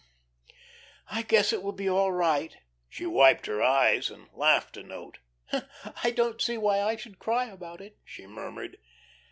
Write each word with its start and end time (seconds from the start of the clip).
Oh, 0.49 0.53
I 1.11 1.21
guess 1.21 1.53
it 1.53 1.61
will 1.61 1.73
be 1.73 1.87
all 1.87 2.11
right." 2.11 2.57
She 2.89 3.05
wiped 3.05 3.45
her 3.45 3.61
eyes, 3.61 4.09
and 4.09 4.29
laughed 4.33 4.75
a 4.75 4.81
note. 4.81 5.19
"I 6.03 6.09
don't 6.09 6.41
see 6.41 6.57
why 6.57 6.81
I 6.81 6.95
should 6.95 7.19
cry 7.19 7.45
about 7.45 7.81
it," 7.81 7.99
she 8.03 8.25
murmured. 8.25 8.79